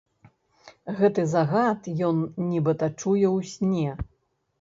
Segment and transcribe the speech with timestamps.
[0.99, 2.17] Гэты загад ён,
[2.53, 3.89] нібыта, чуе ў сне.